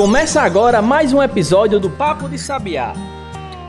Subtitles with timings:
[0.00, 2.94] Começa agora mais um episódio do Papo de Sabiá,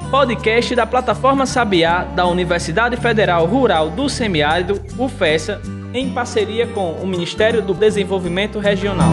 [0.10, 5.62] podcast da plataforma Sabiá da Universidade Federal Rural do Semiárido, UFESA,
[5.94, 9.12] em parceria com o Ministério do Desenvolvimento Regional.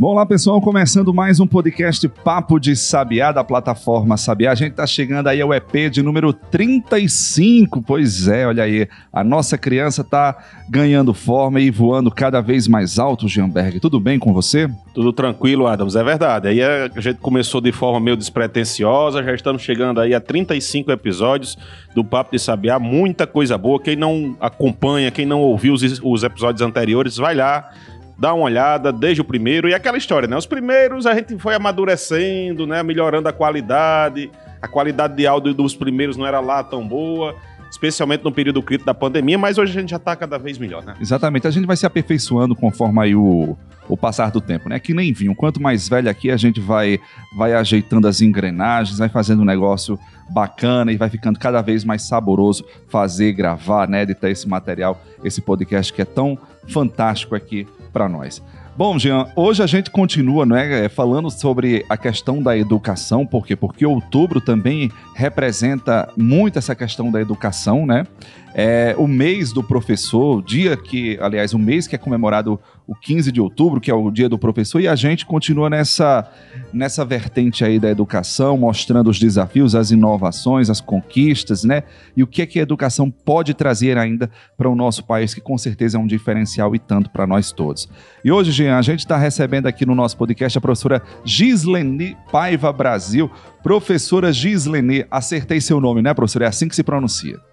[0.00, 4.52] Bom, lá pessoal, começando mais um podcast Papo de Sabiá da plataforma Sabiá.
[4.52, 7.82] A gente está chegando aí ao EP de número 35.
[7.82, 10.38] Pois é, olha aí, a nossa criança está
[10.70, 13.78] ganhando forma e voando cada vez mais alto, Gianberg.
[13.78, 14.70] Tudo bem com você?
[14.94, 16.48] Tudo tranquilo, Adams, é verdade.
[16.48, 21.58] Aí a gente começou de forma meio despretensiosa, já estamos chegando aí a 35 episódios
[21.94, 23.78] do Papo de Sabiá, muita coisa boa.
[23.78, 27.70] Quem não acompanha, quem não ouviu os, os episódios anteriores, vai lá
[28.20, 29.66] dá uma olhada desde o primeiro.
[29.66, 30.36] E aquela história, né?
[30.36, 32.82] Os primeiros a gente foi amadurecendo, né?
[32.82, 34.30] Melhorando a qualidade.
[34.60, 37.34] A qualidade de áudio dos primeiros não era lá tão boa
[37.70, 40.82] especialmente no período crítico da pandemia, mas hoje a gente já está cada vez melhor,
[40.82, 40.96] né?
[41.00, 43.56] Exatamente, a gente vai se aperfeiçoando conforme aí o,
[43.88, 44.80] o passar do tempo, né?
[44.80, 46.98] Que nem vinho, quanto mais velho aqui a gente vai,
[47.36, 49.96] vai ajeitando as engrenagens, vai fazendo um negócio
[50.30, 54.02] bacana e vai ficando cada vez mais saboroso fazer, gravar, né?
[54.02, 58.42] Editar esse material, esse podcast que é tão fantástico aqui para nós.
[58.76, 63.54] Bom, Jean, hoje a gente continua né, falando sobre a questão da educação, por quê?
[63.54, 68.06] Porque outubro também representa muito essa questão da educação, né?
[68.54, 72.58] É o mês do professor, dia que, aliás, o mês que é comemorado
[72.90, 76.28] o 15 de outubro, que é o dia do professor, e a gente continua nessa,
[76.72, 81.84] nessa vertente aí da educação, mostrando os desafios, as inovações, as conquistas, né?
[82.16, 84.28] E o que é que a educação pode trazer ainda
[84.58, 87.88] para o nosso país, que com certeza é um diferencial e tanto para nós todos.
[88.24, 92.72] E hoje, Jean, a gente está recebendo aqui no nosso podcast a professora Gisleni Paiva
[92.72, 93.30] Brasil.
[93.62, 96.46] Professora Gisleni, acertei seu nome, né, professora?
[96.46, 97.49] É assim que se pronuncia.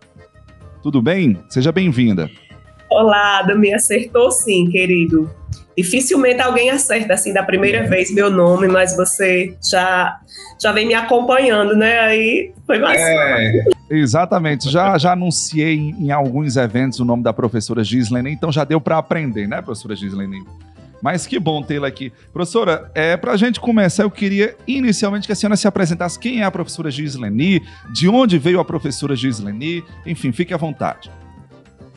[0.81, 1.37] Tudo bem?
[1.49, 2.29] Seja bem-vinda.
[2.89, 5.29] Olá, me acertou sim, querido.
[5.77, 7.83] Dificilmente alguém acerta assim da primeira é.
[7.83, 10.19] vez meu nome, mas você já
[10.59, 11.99] já vem me acompanhando, né?
[11.99, 14.71] Aí foi mais é, Exatamente.
[14.71, 18.81] Já já anunciei em, em, alguns eventos o nome da professora Gislene, então já deu
[18.81, 20.43] para aprender, né, professora Gislene?
[21.01, 22.11] Mas que bom tê-la aqui.
[22.33, 26.17] Professora, é, para a gente começar, eu queria inicialmente que a senhora se apresentasse.
[26.17, 27.61] Quem é a professora Gisleni?
[27.93, 29.83] De onde veio a professora Gisleni?
[30.05, 31.11] Enfim, fique à vontade.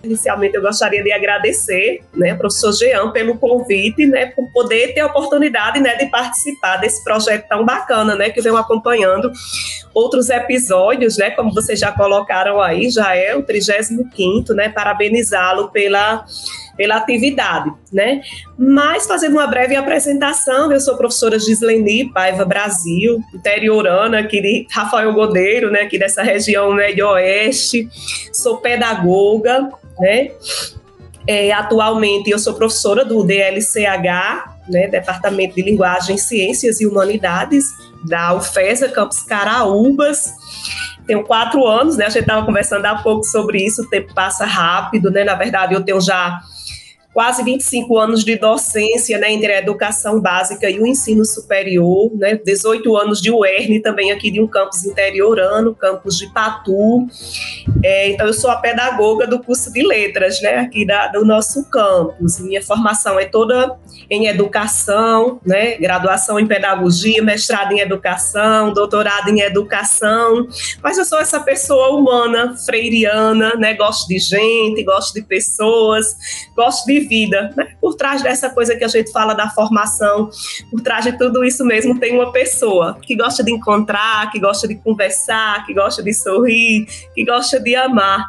[0.03, 5.07] Inicialmente, eu gostaria de agradecer, né, professor Jean, pelo convite, né, por poder ter a
[5.07, 9.31] oportunidade, né, de participar desse projeto tão bacana, né, que eu venho acompanhando
[9.93, 16.25] outros episódios, né, como vocês já colocaram aí, já é o 35º, né, parabenizá-lo pela
[16.77, 18.21] pela atividade, né?
[18.59, 25.13] Mas fazendo uma breve apresentação, eu sou professora Gisleni Paiva Brasil, interiorana aqui de Rafael
[25.13, 27.89] Godeiro, né, aqui dessa região médio oeste,
[28.33, 30.31] sou pedagoga, né?
[31.27, 37.67] É, atualmente eu sou professora do DLCH, né, Departamento de Linguagem, Ciências e Humanidades,
[38.09, 40.33] da UFESA, Campus Caraúbas.
[41.07, 42.07] Tenho quatro anos, né?
[42.07, 45.25] A gente estava conversando há pouco sobre isso, o tempo passa rápido, né?
[45.25, 46.41] Na verdade, eu tenho já
[47.13, 52.37] quase 25 anos de docência né, entre a educação básica e o ensino superior, né,
[52.37, 57.07] 18 anos de UERN, também aqui de um campus interiorano, campus de Patu.
[57.83, 61.69] É, então, eu sou a pedagoga do curso de letras né, aqui da, do nosso
[61.69, 62.39] campus.
[62.39, 63.77] Minha formação é toda
[64.09, 70.47] em educação, né, graduação em pedagogia, mestrado em educação, doutorado em educação,
[70.83, 76.17] mas eu sou essa pessoa humana, freiriana, né, gosto de gente, gosto de pessoas,
[76.57, 77.53] gosto de vida.
[77.57, 77.75] Né?
[77.81, 80.31] Por trás dessa coisa que a gente fala da formação,
[80.71, 84.69] por trás de tudo isso mesmo, tem uma pessoa que gosta de encontrar, que gosta
[84.69, 88.27] de conversar, que gosta de sorrir, que gosta de amar.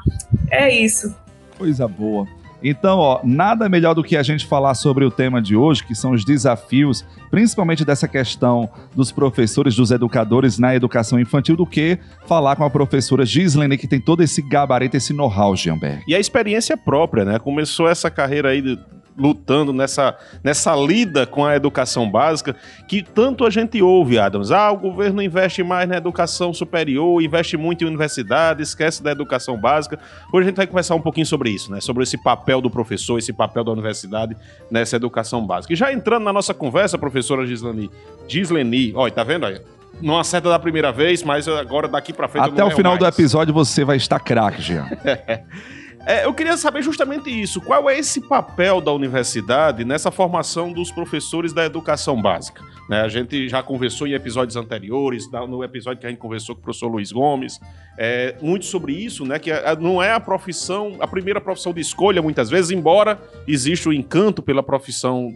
[0.50, 1.16] É isso.
[1.58, 2.28] Coisa boa.
[2.64, 5.96] Então, ó, nada melhor do que a gente falar sobre o tema de hoje, que
[5.96, 11.98] são os desafios, principalmente dessa questão dos professores, dos educadores na educação infantil, do que
[12.26, 16.04] falar com a professora Gislene, que tem todo esse gabarito, esse know-how, Gianberg.
[16.08, 17.40] E a experiência própria, né?
[17.40, 18.78] Começou essa carreira aí
[19.18, 22.56] lutando nessa, nessa lida com a educação básica,
[22.88, 24.52] que tanto a gente ouve, Adams.
[24.52, 29.58] Ah, o governo investe mais na educação superior, investe muito em universidade, esquece da educação
[29.58, 30.00] básica.
[30.34, 31.82] Hoje a gente vai conversar um pouquinho sobre isso, né?
[31.82, 34.36] Sobre esse papel do professor, esse papel da universidade
[34.70, 35.74] nessa educação básica.
[35.74, 37.90] E já entrando na nossa conversa, professora Gisleni,
[38.28, 39.62] Gisleni, olha, tá vendo aí?
[40.02, 43.00] Não acerta da primeira vez, mas agora daqui para frente Até o final mais.
[43.00, 44.88] do episódio você vai estar craque, Jean.
[46.06, 47.62] É, eu queria saber justamente isso.
[47.62, 52.64] Qual é esse papel da universidade nessa formação dos professores da educação básica?
[52.90, 56.62] Né, a gente já conversou em episódios anteriores, no episódio que a gente conversou com
[56.62, 57.60] o professor Luiz Gomes,
[57.98, 59.40] é, muito sobre isso, né?
[59.40, 63.94] Que não é a profissão, a primeira profissão de escolha, muitas vezes, embora exista o
[63.94, 65.32] encanto pela profissão,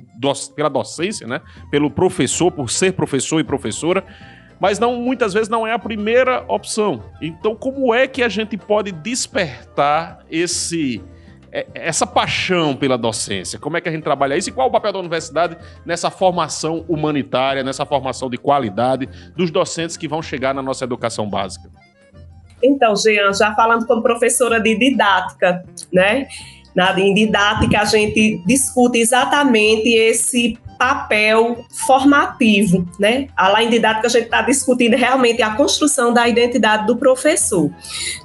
[0.56, 1.42] pela docência, né?
[1.72, 4.04] Pelo professor, por ser professor e professora
[4.60, 7.04] mas não muitas vezes não é a primeira opção.
[7.22, 11.02] Então, como é que a gente pode despertar esse
[11.52, 13.58] é, essa paixão pela docência?
[13.58, 15.56] Como é que a gente trabalha isso e qual o papel da universidade
[15.86, 19.08] nessa formação humanitária, nessa formação de qualidade
[19.38, 21.70] dos docentes que vão chegar na nossa educação básica?
[22.62, 25.64] Então, Jean, já falando como professora de didática,
[25.94, 26.28] né?
[26.76, 33.28] Na, em didática, a gente discute exatamente esse papel formativo, né?
[33.36, 37.72] Além didática, a gente está discutindo realmente a construção da identidade do professor.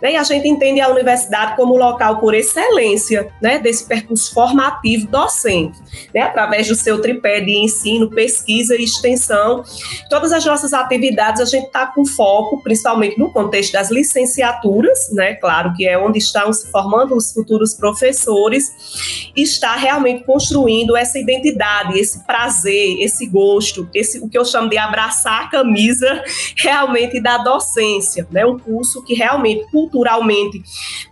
[0.02, 0.12] Né?
[0.12, 3.58] E a gente entende a universidade como local por excelência, né?
[3.58, 5.78] Desse percurso formativo docente,
[6.14, 6.22] né?
[6.22, 9.62] Através do seu tripé de ensino, pesquisa e extensão.
[10.08, 15.34] Todas as nossas atividades a gente está com foco, principalmente no contexto das licenciaturas, né?
[15.34, 21.98] Claro que é onde estão se formando os futuros professores, está realmente construindo essa identidade,
[21.98, 26.24] esse prazer prazer, esse gosto, esse o que eu chamo de abraçar a camisa
[26.56, 28.46] realmente da docência, né?
[28.46, 30.62] Um curso que realmente culturalmente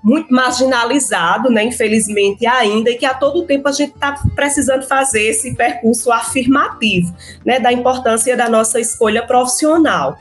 [0.03, 1.65] muito marginalizado, né?
[1.65, 7.15] Infelizmente ainda e que a todo tempo a gente está precisando fazer esse percurso afirmativo,
[7.45, 7.61] né?
[7.61, 10.17] Da importância da nossa escolha profissional.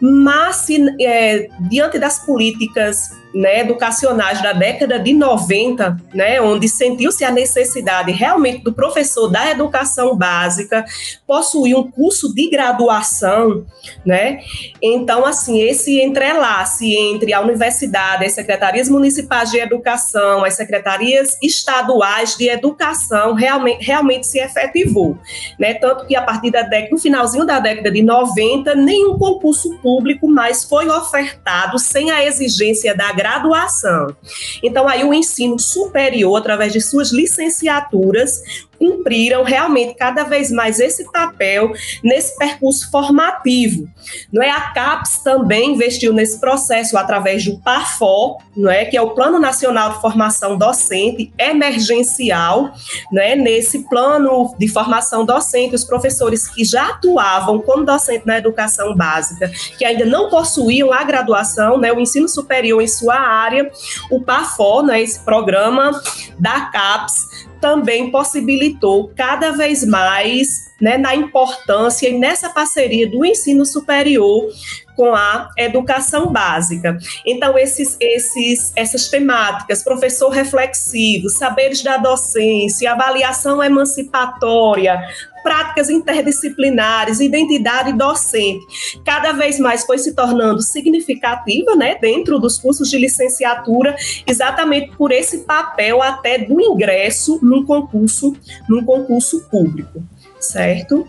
[0.00, 7.24] Mas se, é, diante das políticas né, educacionais da década de 90, né, onde sentiu-se
[7.24, 10.84] a necessidade realmente do professor da educação básica
[11.26, 13.64] possuir um curso de graduação,
[14.04, 14.38] né?
[14.80, 22.36] Então, assim, esse entrelace entre a universidade, as secretarias municipais de educação, as secretarias estaduais
[22.36, 25.18] de educação realmente, realmente se efetivou,
[25.58, 25.74] né?
[25.74, 30.28] Tanto que a partir da década, no finalzinho da década de 90, nenhum concurso público
[30.28, 34.14] mais foi ofertado sem a exigência da graduação.
[34.62, 38.42] Então, aí o ensino superior, através de suas licenciaturas,
[38.84, 41.72] cumpriram realmente cada vez mais esse papel
[42.02, 43.88] nesse percurso formativo.
[44.30, 44.50] Não é?
[44.50, 49.38] A CAPES também investiu nesse processo através do PAFO, não é, que é o Plano
[49.38, 52.72] Nacional de Formação Docente emergencial,
[53.10, 58.38] não é, nesse plano de formação docente, os professores que já atuavam como docente na
[58.38, 63.70] educação básica, que ainda não possuíam a graduação, né, o ensino superior em sua área,
[64.10, 65.90] o PAFO, né, esse programa
[66.38, 73.64] da CAPES também possibilitou cada vez mais né, na importância e nessa parceria do ensino
[73.64, 74.50] superior
[74.96, 76.96] com a educação básica.
[77.26, 85.00] Então, esses, esses, essas temáticas, professor reflexivo, saberes da docência, avaliação emancipatória,
[85.44, 88.64] práticas interdisciplinares, identidade docente,
[89.04, 93.94] cada vez mais foi se tornando significativa, né, dentro dos cursos de licenciatura,
[94.26, 98.34] exatamente por esse papel até do ingresso num concurso,
[98.66, 100.02] num concurso público,
[100.40, 101.06] certo?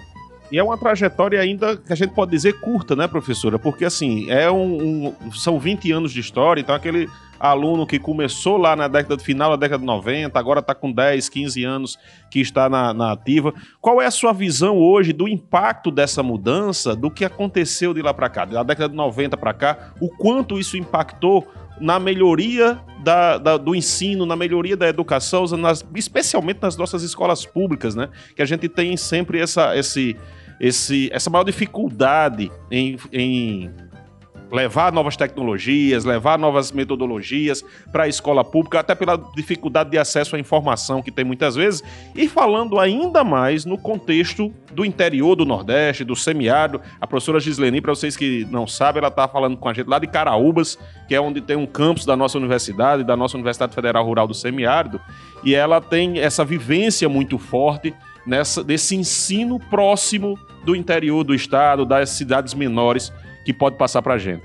[0.52, 3.58] E é uma trajetória ainda que a gente pode dizer curta, né, professora?
[3.58, 7.10] Porque, assim, é um, um, são 20 anos de história, então aquele
[7.40, 11.30] aluno que começou lá na década final da década de 90, agora está com 10,
[11.30, 12.00] 15 anos
[12.30, 13.54] que está na, na, ativa.
[13.82, 18.14] Qual é a sua visão hoje do impacto dessa mudança, do que aconteceu de lá
[18.14, 21.48] para cá, da década de 90 para cá, o quanto isso impactou
[21.80, 27.46] na melhoria da, da, do ensino, na melhoria da educação, nas, especialmente nas nossas escolas
[27.46, 28.10] públicas, né?
[28.36, 30.16] Que a gente tem sempre essa, esse,
[30.60, 33.72] esse, essa maior dificuldade em, em
[34.56, 40.36] levar novas tecnologias, levar novas metodologias para a escola pública, até pela dificuldade de acesso
[40.36, 41.84] à informação que tem muitas vezes,
[42.16, 46.82] e falando ainda mais no contexto do interior do Nordeste, do semiárido.
[47.00, 50.00] A professora Gisleni, para vocês que não sabem, ela está falando com a gente lá
[50.00, 54.06] de Caraúbas, que é onde tem um campus da nossa universidade, da nossa Universidade Federal
[54.06, 55.02] Rural do Semiárido,
[55.44, 57.94] e ela tem essa vivência muito forte
[58.26, 63.14] nessa, desse ensino próximo do interior do estado, das cidades menores,
[63.46, 64.44] que pode passar para a gente.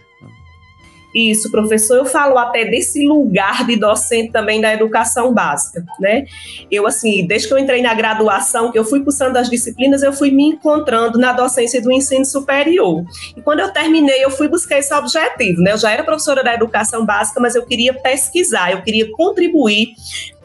[1.14, 6.24] Isso, professor, eu falo até desse lugar de docente também da educação básica, né?
[6.70, 10.12] Eu, assim, desde que eu entrei na graduação, que eu fui cursando as disciplinas, eu
[10.12, 13.04] fui me encontrando na docência do ensino superior.
[13.36, 15.72] E quando eu terminei, eu fui buscar esse objetivo, né?
[15.72, 19.88] Eu já era professora da educação básica, mas eu queria pesquisar, eu queria contribuir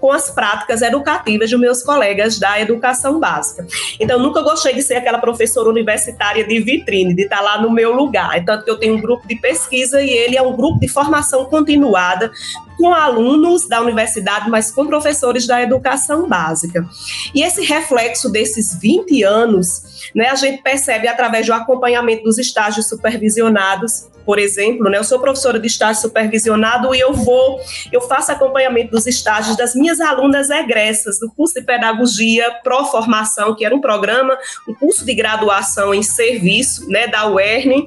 [0.06, 3.66] com as práticas educativas dos meus colegas da educação básica.
[4.00, 7.92] Então, nunca gostei de ser aquela professora universitária de vitrine, de estar lá no meu
[7.92, 8.46] lugar.
[8.46, 11.46] Tanto que eu tenho um grupo de pesquisa e ele é um grupo de formação
[11.46, 12.32] continuada
[12.78, 16.88] com alunos da universidade, mas com professores da educação básica.
[17.34, 22.88] E esse reflexo desses 20 anos, né, a gente percebe através do acompanhamento dos estágios
[22.88, 27.60] supervisionados, por exemplo, né, eu sou professora de estágio supervisionado e eu vou,
[27.92, 33.56] eu faço acompanhamento dos estágios das minhas alunas egressas do curso de pedagogia Pro Formação,
[33.56, 34.36] que era um programa,
[34.68, 37.86] um curso de graduação em serviço, né, da UERN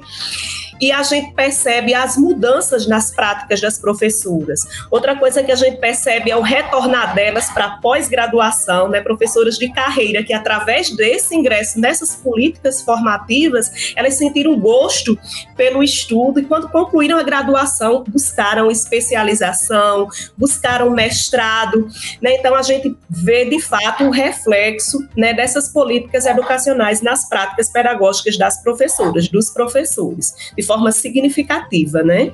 [0.79, 4.61] e a gente percebe as mudanças nas práticas das professoras.
[4.89, 9.71] Outra coisa que a gente percebe é o retornar delas para pós-graduação, né, professoras de
[9.71, 15.17] carreira que através desse ingresso nessas políticas formativas, elas sentiram gosto
[15.55, 20.07] pelo estudo e quando concluíram a graduação, buscaram especialização,
[20.37, 21.87] buscaram mestrado,
[22.21, 22.35] né?
[22.35, 28.37] Então a gente vê de fato o reflexo, né, dessas políticas educacionais nas práticas pedagógicas
[28.37, 30.33] das professoras, dos professores.
[30.57, 32.31] De forma significativa, né?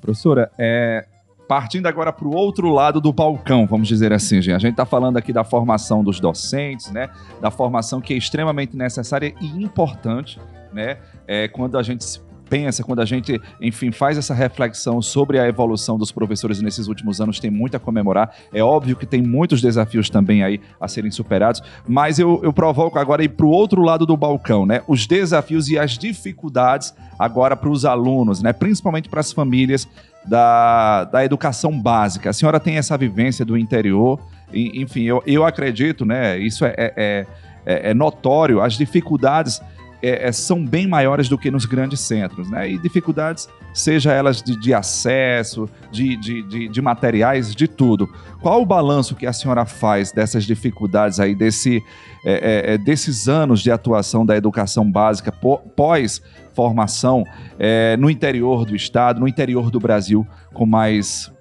[0.00, 1.04] Professora, é,
[1.48, 4.54] partindo agora para o outro lado do balcão, vamos dizer assim, gente.
[4.54, 7.10] A gente está falando aqui da formação dos docentes, né?
[7.40, 10.38] Da formação que é extremamente necessária e importante,
[10.72, 10.98] né?
[11.26, 12.04] É, quando a gente
[12.52, 17.18] pensa, quando a gente, enfim, faz essa reflexão sobre a evolução dos professores nesses últimos
[17.18, 18.30] anos, tem muito a comemorar.
[18.52, 22.98] É óbvio que tem muitos desafios também aí a serem superados, mas eu, eu provoco
[22.98, 24.82] agora ir para o outro lado do balcão, né?
[24.86, 28.52] Os desafios e as dificuldades agora para os alunos, né?
[28.52, 29.88] Principalmente para as famílias
[30.22, 32.28] da, da educação básica.
[32.28, 34.20] A senhora tem essa vivência do interior,
[34.52, 36.38] e, enfim, eu, eu acredito, né?
[36.38, 37.26] Isso é, é,
[37.64, 39.62] é, é notório, as dificuldades
[40.02, 42.68] é, é, são bem maiores do que nos grandes centros, né?
[42.68, 48.12] E dificuldades, seja elas de, de acesso, de, de, de, de, materiais, de tudo.
[48.40, 51.82] Qual o balanço que a senhora faz dessas dificuldades aí, desse,
[52.24, 57.24] é, é, é desses anos de atuação da educação básica pós-formação
[57.56, 61.32] é, no interior do estado, no interior do Brasil, com mais,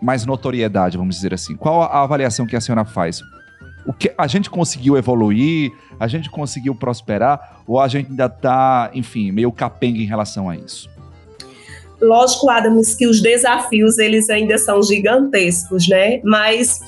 [0.00, 1.56] mais notoriedade, vamos dizer assim?
[1.56, 3.20] Qual a avaliação que a senhora faz?
[3.86, 8.90] O que a gente conseguiu evoluir, a gente conseguiu prosperar, ou a gente ainda está,
[8.94, 10.88] enfim, meio capenga em relação a isso?
[12.00, 16.20] Lógico, Adams, que os desafios eles ainda são gigantescos, né?
[16.24, 16.80] Mas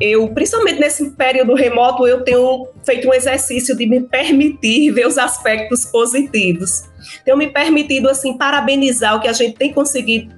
[0.00, 5.18] eu, principalmente nesse período remoto, eu tenho feito um exercício de me permitir ver os
[5.18, 6.84] aspectos positivos.
[7.24, 10.34] Tenho me permitido, assim, parabenizar o que a gente tem conseguido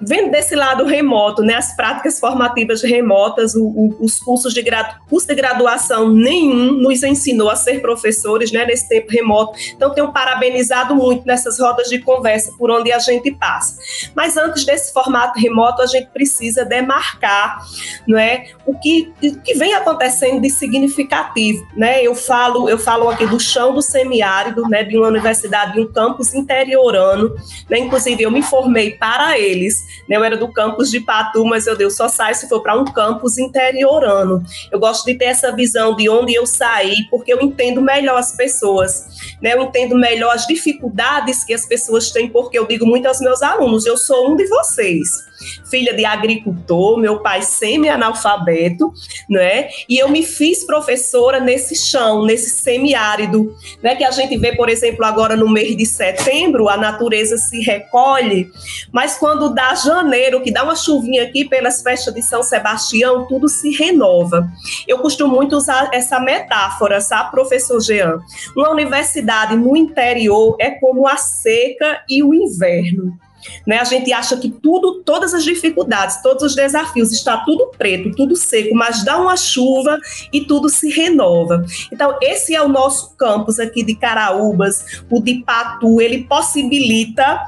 [0.00, 4.94] vendo desse lado remoto, né, as práticas formativas remotas, o, o, os cursos de, gradu,
[5.08, 9.58] curso de graduação, nenhum nos ensinou a ser professores né, nesse tempo remoto.
[9.74, 13.76] Então, tenho parabenizado muito nessas rodas de conversa por onde a gente passa.
[14.14, 17.58] Mas antes desse formato remoto, a gente precisa demarcar
[18.06, 21.66] não é, o, que, o que vem acontecendo de significativo.
[21.76, 22.02] Né?
[22.02, 25.92] Eu, falo, eu falo aqui do chão do semiárido, né, de uma universidade, de um
[25.92, 27.34] campus interiorano.
[27.68, 27.78] Né?
[27.78, 30.16] Inclusive, eu me formei para eles né?
[30.16, 32.84] Eu era do campus de Patu, mas eu deu só saio se for para um
[32.84, 34.42] campus interiorano.
[34.70, 38.36] Eu gosto de ter essa visão de onde eu saí, porque eu entendo melhor as
[38.36, 39.06] pessoas,
[39.40, 39.54] né?
[39.54, 43.42] Eu entendo melhor as dificuldades que as pessoas têm, porque eu digo muito aos meus
[43.42, 45.29] alunos, eu sou um de vocês
[45.68, 48.92] filha de agricultor, meu pai semi-analfabeto,
[49.28, 49.68] né?
[49.88, 53.94] E eu me fiz professora nesse chão, nesse semiárido, né?
[53.94, 58.50] Que a gente vê, por exemplo, agora no mês de setembro, a natureza se recolhe,
[58.92, 63.48] mas quando dá janeiro, que dá uma chuvinha aqui pelas festas de São Sebastião, tudo
[63.48, 64.48] se renova.
[64.86, 68.20] Eu costumo muito usar essa metáfora, sabe, professor Jean?
[68.56, 73.18] Uma universidade no interior é como a seca e o inverno.
[73.66, 73.78] Né?
[73.78, 78.36] A gente acha que tudo, todas as dificuldades, todos os desafios, está tudo preto, tudo
[78.36, 79.98] seco, mas dá uma chuva
[80.32, 81.64] e tudo se renova.
[81.92, 87.40] Então, esse é o nosso campus aqui de Caraúbas, o de Patu, ele possibilita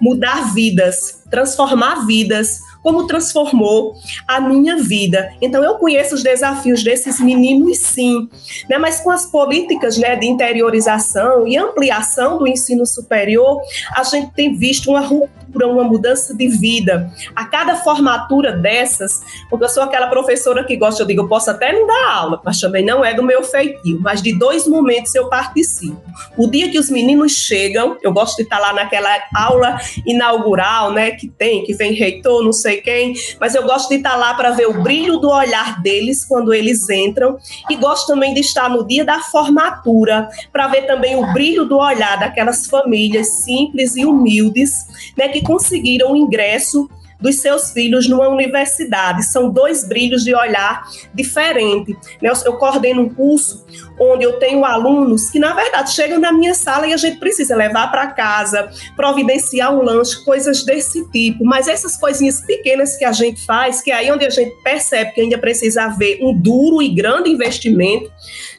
[0.00, 3.94] mudar vidas, transformar vidas, como transformou
[4.26, 5.32] a minha vida.
[5.40, 8.28] Então eu conheço os desafios desses meninos sim,
[8.68, 8.78] né?
[8.78, 13.60] Mas com as políticas, né, de interiorização e ampliação do ensino superior,
[13.94, 15.28] a gente tem visto uma ruptura,
[15.66, 17.10] uma mudança de vida.
[17.34, 21.50] A cada formatura dessas, porque eu sou aquela professora que gosta, eu digo, eu posso
[21.50, 25.14] até não dar aula, mas também não é do meu feitio, mas de dois momentos
[25.14, 26.00] eu participo.
[26.36, 31.10] O dia que os meninos chegam, eu gosto de estar lá naquela aula inaugural, né,
[31.10, 34.34] que tem, que vem reitor, não sei sei quem, mas eu gosto de estar lá
[34.34, 37.38] para ver o brilho do olhar deles quando eles entram
[37.70, 41.78] e gosto também de estar no dia da formatura para ver também o brilho do
[41.78, 44.86] olhar daquelas famílias simples e humildes,
[45.16, 46.88] né, que conseguiram o ingresso
[47.20, 49.24] dos seus filhos numa universidade.
[49.24, 51.96] São dois brilhos de olhar diferente.
[52.22, 52.30] Né?
[52.30, 53.66] Eu, eu coordeno um curso
[53.98, 57.56] onde eu tenho alunos que, na verdade, chegam na minha sala e a gente precisa
[57.56, 61.44] levar para casa, providenciar um lanche, coisas desse tipo.
[61.44, 65.12] Mas essas coisinhas pequenas que a gente faz, que é aí onde a gente percebe
[65.12, 68.10] que ainda precisa haver um duro e grande investimento,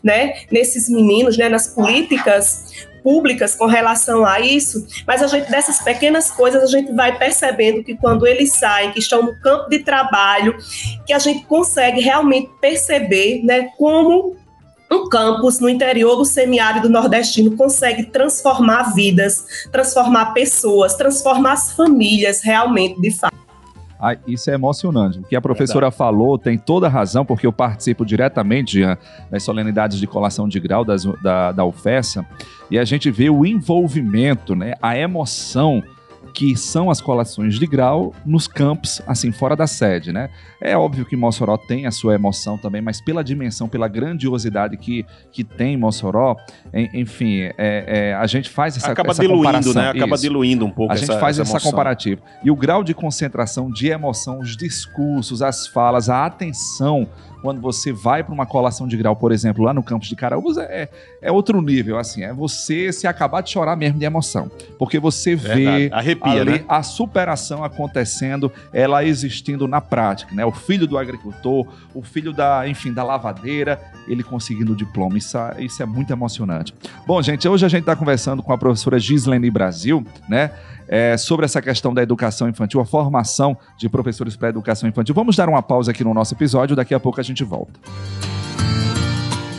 [0.03, 5.79] né, nesses meninos, né, nas políticas públicas com relação a isso, mas a gente dessas
[5.79, 9.79] pequenas coisas a gente vai percebendo que quando eles saem, que estão no campo de
[9.79, 10.58] trabalho,
[11.06, 14.36] que a gente consegue realmente perceber, né, como
[14.91, 22.41] um campus no interior do semiárido nordestino consegue transformar vidas, transformar pessoas, transformar as famílias
[22.41, 23.49] realmente, de fato.
[24.00, 25.20] Ah, isso é emocionante.
[25.20, 25.98] O que a professora Verdade.
[25.98, 28.82] falou tem toda a razão, porque eu participo diretamente
[29.29, 32.25] das solenidades de colação de grau das, da, da UFESA
[32.72, 35.84] e a gente vê o envolvimento, né, a emoção
[36.33, 40.29] que são as colações de grau nos campos, assim, fora da sede, né?
[40.61, 45.05] É óbvio que Mossoró tem a sua emoção também, mas pela dimensão, pela grandiosidade que,
[45.31, 46.35] que tem Mossoró,
[46.93, 49.73] enfim, é, é, a gente faz essa, Acaba essa diluindo, comparação.
[49.73, 49.89] né?
[49.89, 50.23] Acaba Isso.
[50.23, 52.21] diluindo um pouco A gente essa, faz essa, essa comparativa.
[52.43, 57.07] E o grau de concentração, de emoção, os discursos, as falas, a atenção
[57.41, 60.58] quando você vai para uma colação de grau, por exemplo, lá no campus de Caraúbas,
[60.58, 60.89] é,
[61.22, 65.36] é outro nível, assim, é você se acabar de chorar mesmo de emoção, porque você
[65.36, 66.65] vê Arrepia, ali né?
[66.67, 70.46] a superação acontecendo, ela existindo na prática, né?
[70.46, 75.38] O filho do agricultor, o filho da, enfim, da lavadeira, ele conseguindo o diploma, isso,
[75.60, 76.74] isso é muito emocionante.
[77.05, 80.51] Bom, gente, hoje a gente está conversando com a professora Gislene Brasil, né?
[80.89, 85.13] É, sobre essa questão da educação infantil, a formação de professores para a educação infantil.
[85.13, 87.79] Vamos dar uma pausa aqui no nosso episódio, daqui a pouco a gente volta.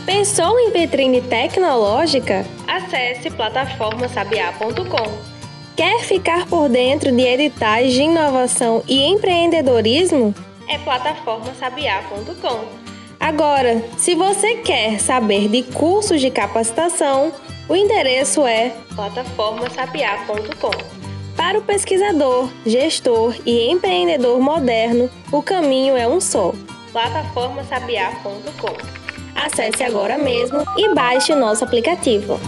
[0.05, 2.45] Pensou em vitrine tecnológica?
[2.67, 5.31] Acesse plataformasabiá.com.
[5.75, 10.33] Quer ficar por dentro de editais de inovação e empreendedorismo?
[10.67, 12.81] É plataformasabiá.com.
[13.19, 17.31] Agora, se você quer saber de cursos de capacitação,
[17.69, 21.00] o endereço é plataformasabiá.com.
[21.35, 26.53] Para o pesquisador, gestor e empreendedor moderno, o caminho é um só:
[26.91, 29.01] plataformasabiá.com.
[29.35, 32.39] Acesse agora mesmo e baixe o nosso aplicativo.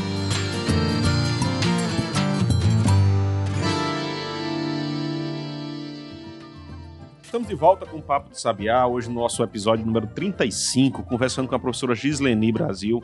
[7.34, 11.48] Estamos de volta com o Papo de Sabiá, hoje no nosso episódio número 35, conversando
[11.48, 13.04] com a professora Gisleni Brasil.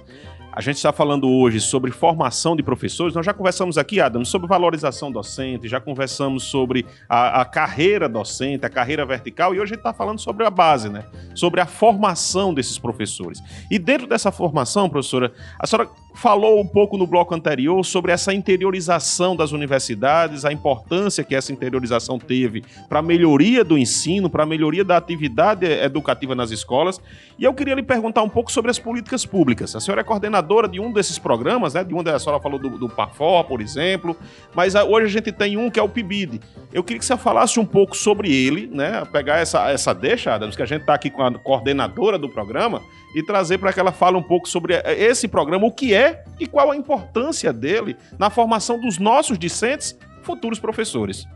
[0.52, 3.14] A gente está falando hoje sobre formação de professores.
[3.14, 8.66] Nós já conversamos aqui, Adam, sobre valorização docente, já conversamos sobre a, a carreira docente,
[8.66, 11.06] a carreira vertical, e hoje a gente está falando sobre a base, né?
[11.36, 13.42] Sobre a formação desses professores.
[13.70, 18.34] E dentro dessa formação, professora, a senhora falou um pouco no bloco anterior sobre essa
[18.34, 24.44] interiorização das universidades, a importância que essa interiorização teve para a melhoria do ensino, para
[24.44, 27.00] a melhoria da atividade educativa nas escolas.
[27.38, 29.74] E eu queria lhe perguntar um pouco sobre as políticas públicas.
[29.78, 31.86] A senhora é coordenadora de um desses programas, né?
[31.86, 34.14] De um, a senhora falou do, do PAFOR, por exemplo,
[34.54, 36.42] mas a, hoje a gente tem um que é o PIBID.
[36.74, 39.06] Eu queria que você falasse um pouco sobre ele, né?
[39.06, 42.82] Pegar essa, essa deixa, Adams, que a gente está aqui com a coordenadora do programa,
[43.14, 46.09] e trazer para que ela fale um pouco sobre eh, esse programa, o que é
[46.40, 51.28] e qual a importância dele na formação dos nossos discentes, futuros professores.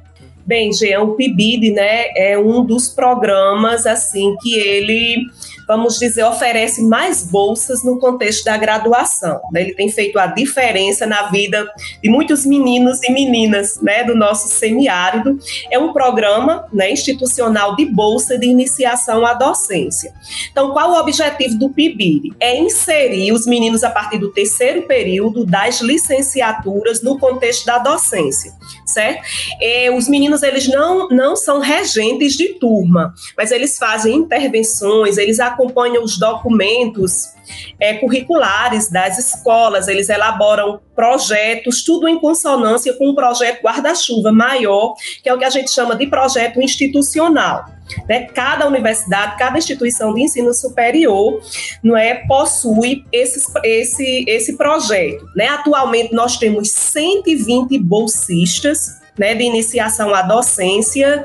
[0.45, 5.25] Bem, Jean, o PIBID, né, é um dos programas, assim, que ele
[5.67, 9.39] vamos dizer, oferece mais bolsas no contexto da graduação.
[9.51, 9.61] Né?
[9.61, 11.67] Ele tem feito a diferença na vida
[12.01, 15.37] de muitos meninos e meninas né, do nosso semiárido.
[15.71, 20.13] É um programa né, institucional de bolsa de iniciação à docência.
[20.51, 22.33] Então, qual o objetivo do PIBIRI?
[22.39, 28.53] É inserir os meninos a partir do terceiro período das licenciaturas no contexto da docência,
[28.85, 29.23] certo?
[29.59, 35.39] E os meninos, eles não, não são regentes de turma, mas eles fazem intervenções, eles
[35.39, 37.33] acompanham os documentos
[37.79, 44.93] é, curriculares das escolas, eles elaboram projetos, tudo em consonância com um projeto guarda-chuva maior,
[45.21, 47.65] que é o que a gente chama de projeto institucional.
[48.07, 48.27] Né?
[48.33, 51.41] Cada universidade, cada instituição de ensino superior
[51.83, 55.25] não é, possui esse, esse, esse projeto.
[55.35, 55.47] Né?
[55.47, 61.23] Atualmente, nós temos 120 bolsistas né, de iniciação à docência,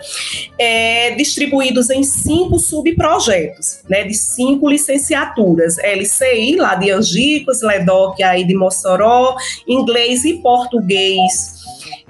[0.59, 8.45] é, distribuídos em cinco subprojetos, né, de cinco licenciaturas, LCI, lá de Angicos, LEDOC aí
[8.45, 11.59] de Mossoró, inglês e português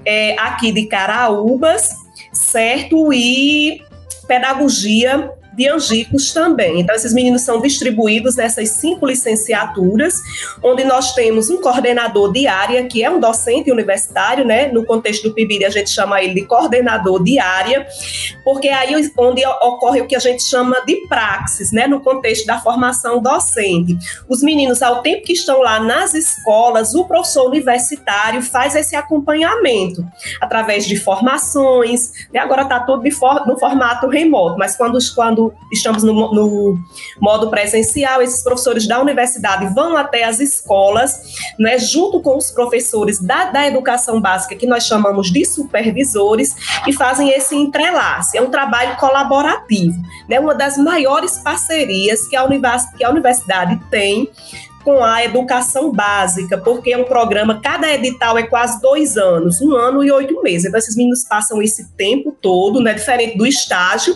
[0.05, 1.95] é, aqui de Caraúbas,
[2.33, 3.11] certo?
[3.13, 3.81] E
[4.27, 6.79] pedagogia de Angicos também.
[6.79, 10.15] Então, esses meninos são distribuídos nessas cinco licenciaturas,
[10.63, 14.71] onde nós temos um coordenador de área, que é um docente universitário, né?
[14.71, 17.85] No contexto do PIBID, a gente chama ele de coordenador de área,
[18.45, 21.87] porque é aí onde ocorre o que a gente chama de praxis, né?
[21.87, 23.97] No contexto da formação docente.
[24.29, 30.05] Os meninos, ao tempo que estão lá nas escolas, o professor universitário faz esse acompanhamento
[30.39, 32.39] através de formações, né?
[32.39, 36.79] agora está tudo for, no formato remoto, mas quando, quando estamos no, no,
[37.19, 43.19] modo presencial, esses professores da universidade vão até as escolas, né, junto com os professores
[43.19, 46.55] da, da educação básica, que nós chamamos de supervisores,
[46.87, 48.37] e fazem esse entrelace.
[48.37, 53.79] É um trabalho colaborativo, né, uma das maiores parcerias que a, univers, que a universidade
[53.89, 54.29] tem
[54.83, 59.75] com a educação básica, porque é um programa, cada edital é quase dois anos, um
[59.75, 60.65] ano e oito meses.
[60.65, 62.93] Então, esses meninos passam esse tempo todo, né?
[62.93, 64.15] Diferente do estágio,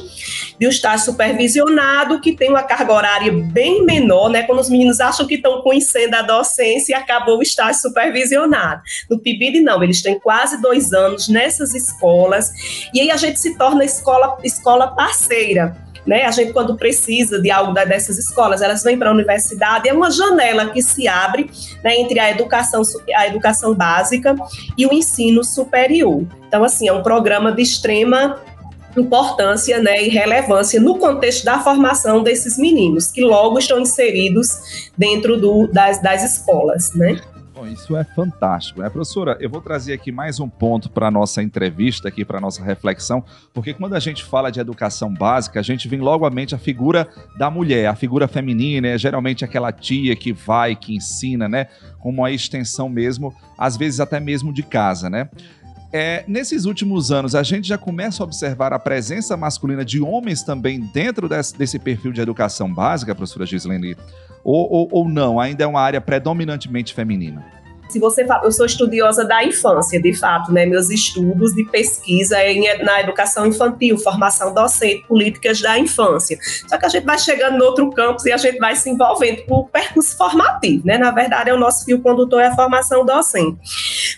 [0.60, 4.44] de um estágio supervisionado, que tem uma carga horária bem menor, né?
[4.44, 8.82] Quando os meninos acham que estão conhecendo a docência e acabou o estágio supervisionado.
[9.10, 12.52] No PIBID, não, eles têm quase dois anos nessas escolas,
[12.94, 16.24] e aí a gente se torna escola, escola parceira né?
[16.24, 20.12] A gente, quando precisa de algo dessas escolas, elas vêm para a universidade, é uma
[20.12, 21.50] janela que se abre
[21.84, 22.82] né, entre a educação,
[23.16, 24.36] a educação básica
[24.78, 26.24] e o ensino superior.
[26.48, 28.40] Então, assim, é um programa de extrema
[28.96, 35.36] importância né, e relevância no contexto da formação desses meninos, que logo estão inseridos dentro
[35.38, 36.94] do, das, das escolas.
[36.94, 37.20] Né?
[37.64, 38.90] Bom, isso é fantástico, né?
[38.90, 42.42] Professora, eu vou trazer aqui mais um ponto para a nossa entrevista, aqui para a
[42.42, 43.24] nossa reflexão,
[43.54, 46.58] porque quando a gente fala de educação básica, a gente vem logo à mente a
[46.58, 51.68] figura da mulher, a figura feminina, é geralmente aquela tia que vai, que ensina, né?
[52.00, 55.30] Como a extensão mesmo, às vezes até mesmo de casa, né?
[55.96, 60.42] É, nesses últimos anos, a gente já começa a observar a presença masculina de homens
[60.42, 63.96] também dentro desse, desse perfil de educação básica, professora Gislene?
[64.44, 65.40] Ou, ou, ou não?
[65.40, 67.46] Ainda é uma área predominantemente feminina?
[67.94, 70.66] Se você fala, eu sou estudiosa da infância, de fato, né?
[70.66, 76.40] Meus estudos de pesquisa em, na educação infantil, formação docente, políticas da infância.
[76.68, 79.44] Só que a gente vai chegando no outro campus e a gente vai se envolvendo
[79.48, 80.98] o percurso formativo, né?
[80.98, 83.60] Na verdade, é o nosso fio condutor é a formação docente.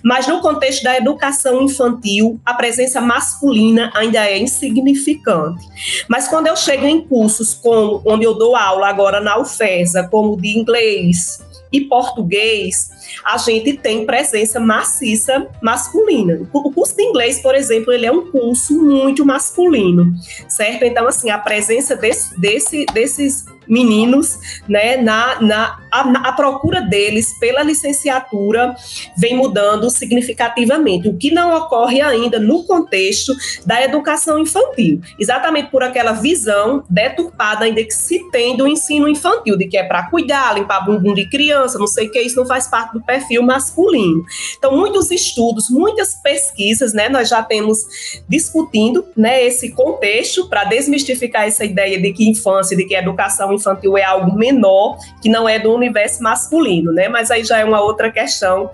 [0.02, 5.66] Mas no contexto da educação infantil, a presença masculina ainda é insignificante.
[6.08, 10.40] Mas quando eu chego em cursos como onde eu dou aula agora na UFESA, como
[10.40, 11.44] de inglês,
[11.76, 12.90] e português,
[13.24, 16.42] a gente tem presença maciça masculina.
[16.54, 20.14] O curso de inglês, por exemplo, ele é um curso muito masculino,
[20.48, 20.84] certo?
[20.84, 27.38] Então, assim, a presença desse, desse, desses meninos, né, na, na a, a, procura deles
[27.40, 28.76] pela licenciatura
[29.18, 33.34] vem mudando significativamente, o que não ocorre ainda no contexto
[33.66, 39.58] da educação infantil, exatamente por aquela visão deturpada ainda que se tem do ensino infantil,
[39.58, 42.46] de que é para cuidar, limpar bumbum de criança, não sei o que, isso não
[42.46, 44.26] faz parte do perfil masculino.
[44.58, 51.44] Então, muitos estudos, muitas pesquisas, né, nós já temos discutindo, né, esse contexto para desmistificar
[51.44, 55.60] essa ideia de que infância, de que educação infantil é algo menor, que não é
[55.60, 57.08] do universo masculino, né?
[57.10, 58.72] Mas aí já é uma outra questão,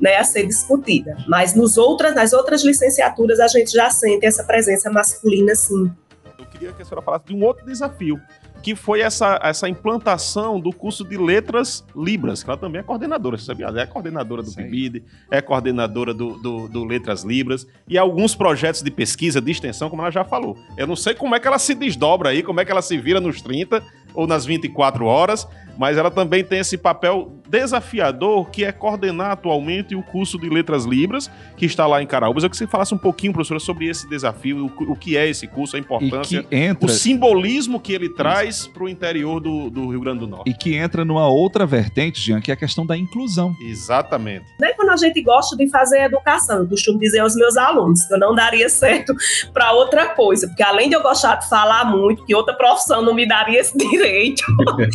[0.00, 1.16] né, a ser discutida.
[1.28, 5.90] Mas nos outras, nas outras licenciaturas a gente já sente essa presença masculina, sim.
[6.38, 8.20] Eu queria que a senhora falasse de um outro desafio,
[8.64, 13.36] que foi essa, essa implantação do curso de Letras Libras, que ela também é coordenadora,
[13.36, 13.66] você sabia?
[13.66, 18.80] Ela é coordenadora do PIBID, é coordenadora do, do, do, Letras Libras, e alguns projetos
[18.80, 20.56] de pesquisa, de extensão, como ela já falou.
[20.78, 22.96] Eu não sei como é que ela se desdobra aí, como é que ela se
[22.96, 25.46] vira nos 30 ou nas 24 horas,
[25.76, 30.84] mas ela também tem esse papel desafiador que é coordenar atualmente o curso de Letras
[30.84, 32.42] Libras, que está lá em Caraúbas.
[32.42, 35.28] Eu queria que você falasse um pouquinho, professora, sobre esse desafio, o, o que é
[35.28, 36.86] esse curso, a importância, entra...
[36.86, 40.50] o simbolismo que ele traz para o interior do, do, Rio Grande do Norte.
[40.50, 43.54] E que entra numa outra vertente, Jean, que é a questão da inclusão.
[43.60, 44.44] Exatamente.
[44.58, 48.14] Né, quando a gente gosta de fazer educação, eu costumo dizer aos meus alunos que
[48.14, 49.14] eu não daria certo
[49.52, 53.14] para outra coisa, porque além de eu gostar de falar muito, que outra profissão não
[53.14, 54.42] me daria esse direito.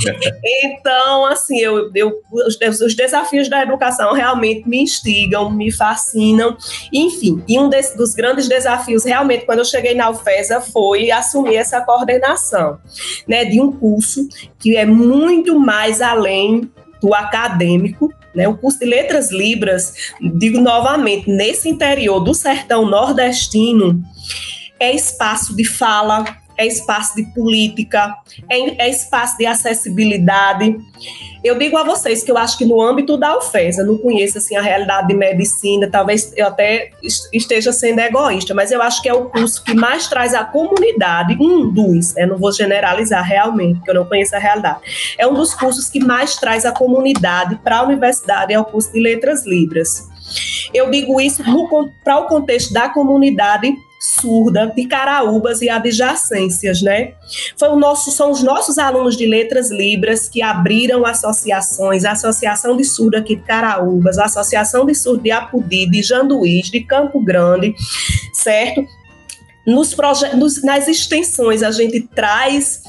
[0.64, 2.14] então, assim, eu, eu
[2.48, 6.58] os, os, desafios da educação realmente me instigam, me fascinam,
[6.92, 7.44] enfim.
[7.48, 12.80] E um dos grandes desafios, realmente, quando eu cheguei na UFESA, foi assumir essa coordenação,
[13.28, 14.28] né, de um curso
[14.60, 16.70] que é muito mais além
[17.02, 19.94] do acadêmico, né, o curso de Letras Libras,
[20.38, 24.02] digo novamente, nesse interior do sertão nordestino,
[24.80, 26.24] é espaço de fala,
[26.60, 28.18] é espaço de política,
[28.50, 30.76] é, é espaço de acessibilidade.
[31.42, 34.58] Eu digo a vocês que eu acho que no âmbito da UFESA, não conheço assim
[34.58, 36.92] a realidade de medicina, talvez eu até
[37.32, 41.38] esteja sendo egoísta, mas eu acho que é o curso que mais traz a comunidade,
[41.40, 44.82] um dos, né, não vou generalizar realmente, porque eu não conheço a realidade.
[45.18, 48.92] É um dos cursos que mais traz a comunidade para a universidade, é o curso
[48.92, 50.10] de Letras Libras.
[50.74, 51.42] Eu digo isso
[52.04, 57.14] para o contexto da comunidade surda de Caraúbas e adjacências, né?
[57.58, 62.78] Foi o nosso, são os nossos alunos de letras libras que abriram associações, a Associação
[62.78, 67.20] de Surdo aqui de Caraúbas, a Associação de Surdo de Apudi, de Janduís, de Campo
[67.20, 67.76] Grande,
[68.34, 68.86] certo?
[69.68, 69.96] Nos,
[70.36, 72.82] nos nas extensões a gente traz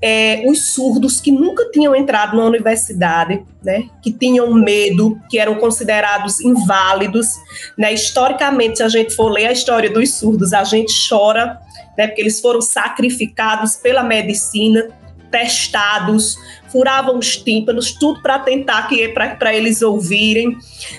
[0.00, 5.56] é, os surdos que nunca tinham entrado na universidade, né, que tinham medo, que eram
[5.56, 7.28] considerados inválidos.
[7.76, 11.58] Né, historicamente, se a gente for ler a história dos surdos, a gente chora,
[11.96, 14.88] né, porque eles foram sacrificados pela medicina,
[15.30, 16.38] testados,
[16.70, 20.56] furavam os tímpanos, tudo para tentar que para eles ouvirem,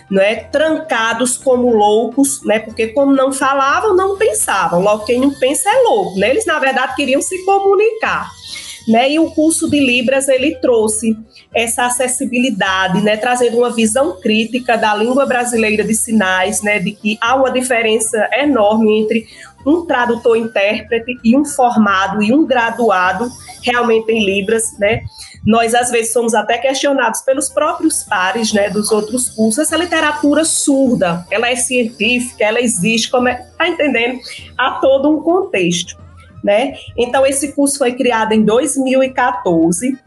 [0.09, 0.35] né?
[0.35, 2.59] Trancados como loucos, né?
[2.59, 4.81] Porque como não falavam, não pensavam.
[4.81, 6.29] Logo quem não pensa é louco, né?
[6.29, 8.29] Eles na verdade queriam se comunicar.
[8.89, 9.11] Né?
[9.11, 11.15] E o curso de Libras ele trouxe
[11.53, 13.17] essa acessibilidade, né?
[13.17, 16.79] trazendo uma visão crítica da língua brasileira de sinais, né?
[16.79, 19.27] de que há uma diferença enorme entre
[19.63, 23.29] um tradutor intérprete e um formado e um graduado
[23.61, 25.01] realmente em Libras, né?
[25.45, 29.59] Nós às vezes somos até questionados pelos próprios pares, né, dos outros cursos.
[29.59, 34.19] Essa literatura surda, ela é científica, ela existe, como é, tá entendendo?
[34.57, 35.97] Há todo um contexto
[36.43, 36.73] né?
[36.97, 39.97] Então esse curso foi criado em 2014,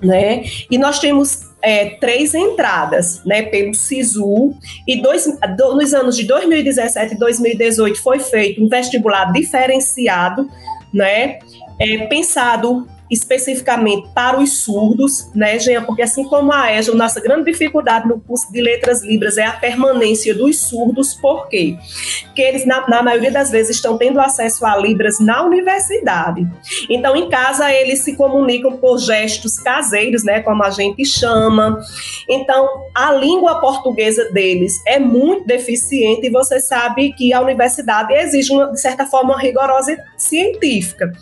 [0.00, 0.44] né?
[0.70, 4.54] E nós temos é, três entradas, né, pelo SISU,
[4.86, 5.24] e dois,
[5.56, 10.48] do, nos anos de 2017 e 2018 foi feito um vestibular diferenciado,
[10.92, 11.38] né,
[11.80, 15.84] é, pensado especificamente para os surdos, né, Jean?
[15.84, 19.52] Porque assim como a EJA, nossa grande dificuldade no curso de letras libras é a
[19.52, 21.76] permanência dos surdos, por quê?
[22.24, 26.46] Porque eles, na, na maioria das vezes, estão tendo acesso a libras na universidade.
[26.90, 31.80] Então, em casa, eles se comunicam por gestos caseiros, né, como a gente chama.
[32.28, 38.52] Então, a língua portuguesa deles é muito deficiente e você sabe que a universidade exige,
[38.52, 41.12] uma, de certa forma, uma rigorosidade científica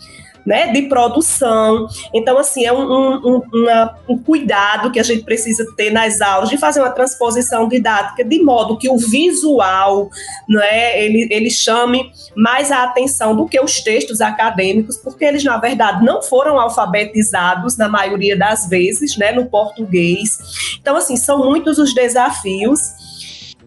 [0.45, 1.87] né, de produção.
[2.13, 6.49] Então, assim, é um, um, uma, um cuidado que a gente precisa ter nas aulas
[6.49, 10.09] de fazer uma transposição didática de modo que o visual,
[10.47, 15.57] né, ele, ele chame mais a atenção do que os textos acadêmicos, porque eles, na
[15.57, 20.77] verdade, não foram alfabetizados na maioria das vezes, né, no português.
[20.81, 22.79] Então, assim, são muitos os desafios.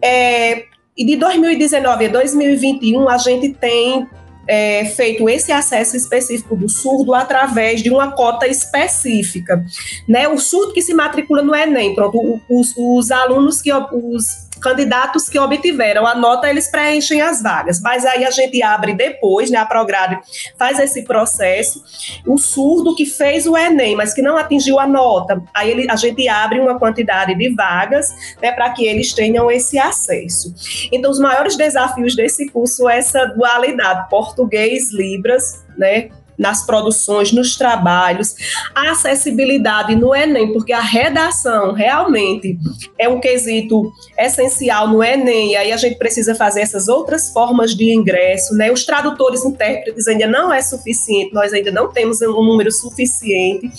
[0.01, 4.07] É, e de 2019 a 2021, a gente tem
[4.47, 9.63] é, feito esse acesso específico do surdo através de uma cota específica.
[10.07, 10.27] Né?
[10.27, 15.39] O surdo que se matricula no Enem, pronto, os, os alunos que os candidatos que
[15.39, 17.81] obtiveram a nota, eles preenchem as vagas.
[17.81, 19.57] Mas aí a gente abre depois, né?
[19.57, 20.19] A Prograde
[20.57, 21.83] faz esse processo.
[22.25, 25.95] O surdo que fez o Enem, mas que não atingiu a nota, aí ele, a
[25.95, 28.09] gente abre uma quantidade de vagas
[28.41, 30.53] né, para que eles tenham esse acesso.
[30.91, 36.09] Então, os maiores desafios desse curso é essa dualidade, português, Libras, né?
[36.37, 38.35] Nas produções, nos trabalhos,
[38.75, 42.57] a acessibilidade no Enem, porque a redação realmente
[42.97, 47.75] é um quesito essencial no Enem, e aí a gente precisa fazer essas outras formas
[47.75, 48.71] de ingresso, né?
[48.71, 53.69] Os tradutores intérpretes ainda não é suficiente, nós ainda não temos um número suficiente,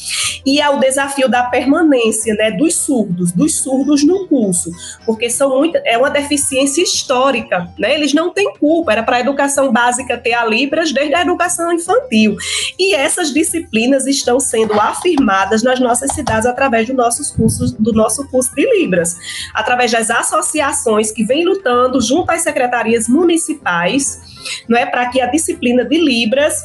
[0.44, 4.70] e é o desafio da permanência, né, dos surdos, dos surdos no curso,
[5.04, 7.94] porque são muito, é uma deficiência histórica, né?
[7.94, 11.72] Eles não têm culpa, era para a educação básica ter a Libras desde a educação
[11.72, 12.36] infantil.
[12.78, 18.26] E essas disciplinas estão sendo afirmadas nas nossas cidades através dos nossos cursos, do nosso
[18.28, 19.16] curso de Libras,
[19.54, 24.20] através das associações que vêm lutando junto às secretarias municipais,
[24.68, 26.64] não é, para que a disciplina de Libras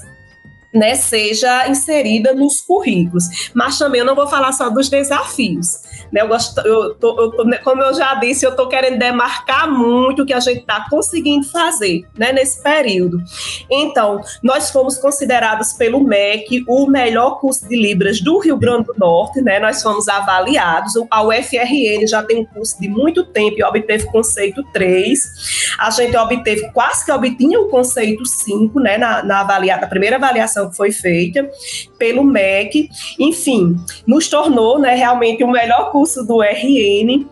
[0.73, 3.51] né, seja inserida nos currículos.
[3.53, 5.79] Mas também eu não vou falar só dos desafios.
[6.11, 9.69] Né, eu gosto, eu tô, eu tô, como eu já disse, eu estou querendo demarcar
[9.69, 13.21] muito o que a gente está conseguindo fazer né, nesse período.
[13.69, 18.95] Então, nós fomos considerados pelo MEC o melhor curso de Libras do Rio Grande do
[18.97, 20.93] Norte, né, nós fomos avaliados.
[21.09, 25.73] A UFRN já tem um curso de muito tempo e obteve conceito 3.
[25.79, 30.15] A gente obteve, quase que obtinha o conceito 5 né, na, na, avaliada, na primeira
[30.15, 31.49] avaliação que foi feita
[31.97, 32.89] pelo MEC.
[33.19, 37.25] Enfim, nos tornou né, realmente o melhor curso curso do RN.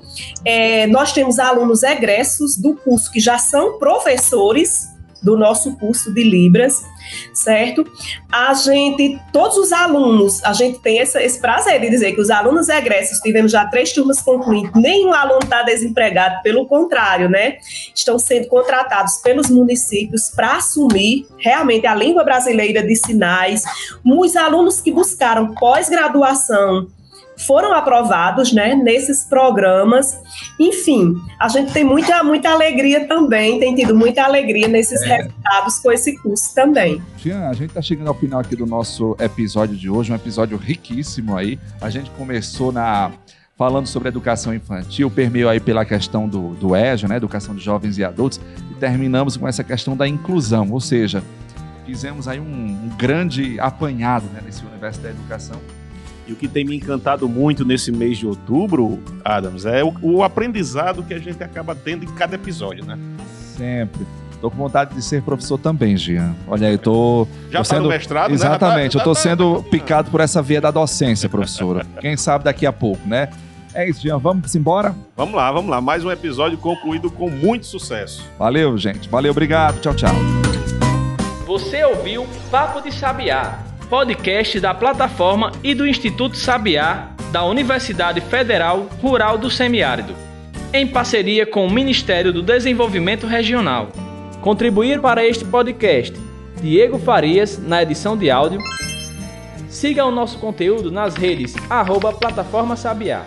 [0.46, 4.90] É, nós temos alunos egressos do curso que já são professores
[5.22, 6.82] do nosso curso de Libras,
[7.34, 7.86] certo?
[8.32, 12.70] A gente, todos os alunos, a gente tem esse prazer de dizer que os alunos
[12.70, 17.58] egressos, tivemos já três turmas concluídas, nenhum aluno está desempregado, pelo contrário, né?
[17.94, 23.64] Estão sendo contratados pelos municípios para assumir realmente a língua brasileira de sinais.
[24.04, 26.88] Muitos alunos que buscaram pós-graduação
[27.46, 30.20] foram aprovados né, nesses programas.
[30.60, 35.18] Enfim, a gente tem muita, muita alegria também, tem tido muita alegria nesses é.
[35.18, 37.02] resultados com esse curso também.
[37.18, 40.58] Jean, a gente está chegando ao final aqui do nosso episódio de hoje, um episódio
[40.58, 41.60] riquíssimo aí.
[41.80, 43.12] A gente começou na
[43.58, 47.96] falando sobre educação infantil, permeou aí pela questão do, do EJA, né, educação de jovens
[48.00, 51.22] e adultos, e terminamos com essa questão da inclusão, ou seja,
[51.86, 55.60] fizemos aí um, um grande apanhado né, nesse universo da educação
[56.32, 60.24] e o que tem me encantado muito nesse mês de outubro, Adams, é o, o
[60.24, 62.98] aprendizado que a gente acaba tendo em cada episódio, né?
[63.58, 64.08] Sempre.
[64.40, 66.34] Tô com vontade de ser professor também, Gian.
[66.48, 67.28] Olha aí, tô.
[67.52, 67.84] Já tô tá sendo...
[67.84, 69.02] no mestrado, Exatamente, né?
[69.02, 71.86] eu tô sendo picado por essa via da docência, professora.
[72.00, 73.30] Quem sabe daqui a pouco, né?
[73.74, 74.18] É isso, Jean.
[74.18, 74.96] Vamos embora?
[75.16, 75.80] Vamos lá, vamos lá.
[75.80, 78.26] Mais um episódio concluído com muito sucesso.
[78.40, 79.08] Valeu, gente.
[79.10, 79.80] Valeu, obrigado.
[79.80, 80.16] Tchau, tchau.
[81.46, 88.88] Você ouviu Papo de Sabiá podcast da plataforma e do Instituto Sabiá da Universidade Federal
[89.02, 90.16] Rural do Semiárido,
[90.72, 93.90] em parceria com o Ministério do Desenvolvimento Regional.
[94.40, 96.18] Contribuir para este podcast
[96.62, 98.62] Diego Farias na edição de áudio.
[99.68, 103.26] Siga o nosso conteúdo nas redes arroba Plataforma Sabiá.